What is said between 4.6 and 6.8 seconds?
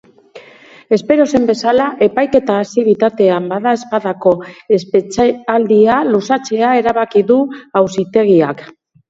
espetxealdia luzatzea